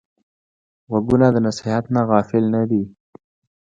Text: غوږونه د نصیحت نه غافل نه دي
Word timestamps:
غوږونه 0.89 1.27
د 1.31 1.37
نصیحت 1.47 1.83
نه 1.95 2.01
غافل 2.09 2.43
نه 2.55 2.61
دي 2.69 2.83